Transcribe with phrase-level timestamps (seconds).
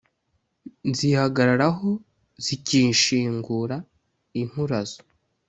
[0.89, 1.89] Nzihagararaho
[2.45, 3.75] zikishingura
[4.41, 4.99] inkurazo.